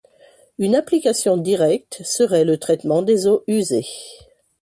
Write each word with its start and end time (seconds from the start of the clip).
Une 0.57 0.73
application 0.73 1.37
directe 1.37 2.01
serait 2.03 2.43
le 2.43 2.57
traitement 2.57 3.03
des 3.03 3.27
eaux 3.27 3.43
usées. 3.45 3.85